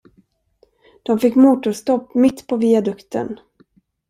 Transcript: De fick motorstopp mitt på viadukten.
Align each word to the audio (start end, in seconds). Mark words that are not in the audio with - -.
De 1.03 1.19
fick 1.19 1.35
motorstopp 1.35 2.15
mitt 2.15 2.47
på 2.47 2.55
viadukten. 2.57 3.39